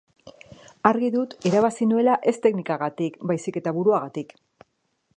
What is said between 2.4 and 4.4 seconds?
teknikagatik baizik eta buruagatik.